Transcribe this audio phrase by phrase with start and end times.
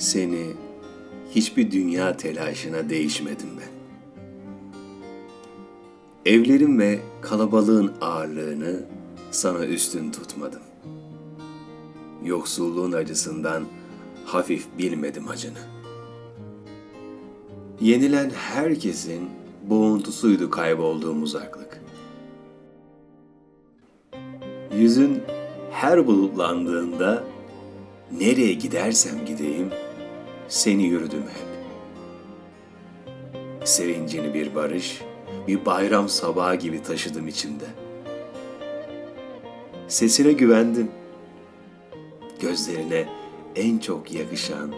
[0.00, 0.46] Seni
[1.30, 3.70] hiçbir dünya telaşına değişmedim ben.
[6.32, 8.84] Evlerin ve kalabalığın ağırlığını
[9.30, 10.62] sana üstün tutmadım.
[12.24, 13.64] Yoksulluğun acısından
[14.24, 15.58] hafif bilmedim acını.
[17.80, 19.30] Yenilen herkesin
[19.62, 21.80] boğuntusuydu kaybolduğum uzaklık.
[24.76, 25.22] Yüzün
[25.70, 27.24] her bulutlandığında
[28.18, 29.70] nereye gidersem gideyim
[30.50, 31.50] seni yürüdüm hep.
[33.68, 35.02] Sevincini bir barış,
[35.48, 37.64] bir bayram sabahı gibi taşıdım içimde.
[39.88, 40.90] Sesine güvendim.
[42.40, 43.08] Gözlerine
[43.56, 44.72] en çok yakışan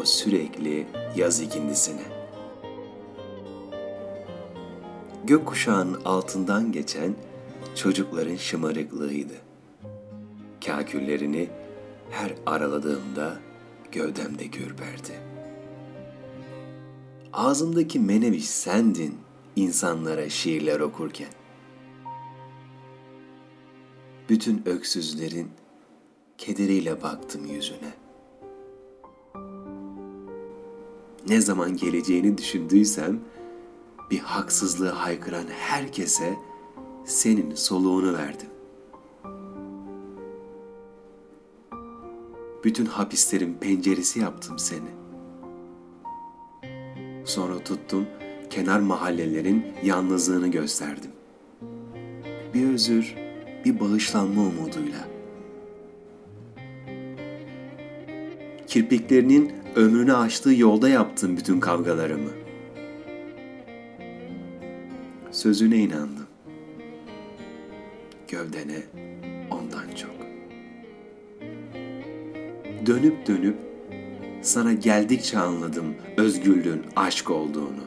[0.00, 2.02] o sürekli yaz ikindisine.
[5.24, 7.14] Gökkuşağının altından geçen
[7.74, 9.34] çocukların şımarıklığıydı.
[10.66, 11.48] Kaküllerini
[12.10, 13.36] her araladığımda
[13.96, 15.20] gövdemde gürberdi.
[17.32, 19.18] Ağzımdaki meneviş sendin
[19.56, 21.28] insanlara şiirler okurken.
[24.28, 25.50] Bütün öksüzlerin
[26.38, 27.94] kederiyle baktım yüzüne.
[31.28, 33.20] Ne zaman geleceğini düşündüysem
[34.10, 36.34] bir haksızlığı haykıran herkese
[37.04, 38.55] senin soluğunu verdim.
[42.66, 44.88] Bütün hapislerin penceresi yaptım seni.
[47.24, 48.06] Sonra tuttum
[48.50, 51.10] kenar mahallelerin yalnızlığını gösterdim.
[52.54, 53.14] Bir özür,
[53.64, 55.08] bir bağışlanma umuduyla.
[58.66, 62.30] Kirpiklerinin ömrünü aştığı yolda yaptım bütün kavgalarımı.
[65.30, 66.26] Sözüne inandım.
[68.28, 68.82] Gövdene
[72.86, 73.56] Dönüp dönüp
[74.42, 77.84] sana geldikçe anladım özgürlüğün aşk olduğunu.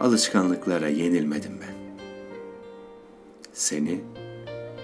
[0.00, 1.76] Alışkanlıklara yenilmedim ben.
[3.52, 4.00] Seni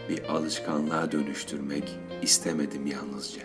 [0.08, 3.42] bir alışkanlığa dönüştürmek istemedim yalnızca.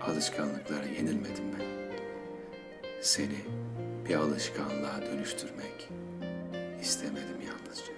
[0.00, 1.66] Alışkanlıklara yenilmedim ben.
[3.00, 3.38] Seni
[4.08, 5.88] bir alışkanlığa dönüştürmek
[6.80, 7.95] istemedim yalnızca.